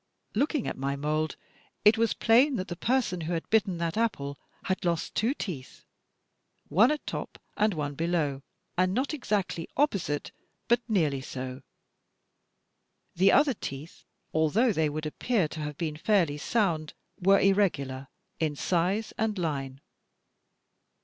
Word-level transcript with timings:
Looking 0.33 0.67
at 0.67 0.79
my 0.79 0.95
mould, 0.95 1.35
it 1.85 1.95
was 1.95 2.15
plain 2.15 2.55
that 2.55 2.69
the 2.69 2.75
person 2.75 3.21
who 3.21 3.33
had 3.33 3.47
bitten 3.51 3.77
that 3.77 3.97
apple 3.97 4.39
had 4.63 4.83
lost 4.83 5.13
two 5.13 5.35
teeth, 5.35 5.85
one 6.69 6.89
at 6.89 7.05
top 7.05 7.37
and 7.55 7.75
one 7.75 7.93
below, 7.93 8.41
not 8.79 9.13
exactly 9.13 9.69
opposite, 9.77 10.31
but 10.67 10.81
nearly 10.89 11.21
so. 11.21 11.61
The 13.15 13.31
other 13.31 13.53
teeth, 13.53 14.03
although 14.33 14.73
they 14.73 14.89
would 14.89 15.05
appear 15.05 15.47
to 15.49 15.59
have 15.59 15.77
been 15.77 15.97
fairly 15.97 16.39
soimd, 16.39 16.93
were 17.21 17.39
irregular 17.39 18.07
in 18.39 18.55
size 18.55 19.13
and 19.19 19.37
line. 19.37 19.81